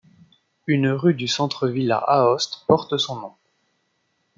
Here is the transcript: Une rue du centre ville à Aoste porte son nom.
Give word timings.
Une 0.65 0.89
rue 0.89 1.13
du 1.13 1.27
centre 1.27 1.67
ville 1.67 1.91
à 1.91 1.99
Aoste 2.07 2.65
porte 2.67 2.97
son 2.97 3.19
nom. 3.19 3.33